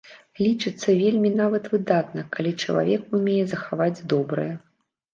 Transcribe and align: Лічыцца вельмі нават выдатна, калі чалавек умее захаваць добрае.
Лічыцца 0.45 0.95
вельмі 1.01 1.31
нават 1.41 1.69
выдатна, 1.75 2.21
калі 2.39 2.57
чалавек 2.65 3.01
умее 3.21 3.39
захаваць 3.55 3.95
добрае. 4.17 4.53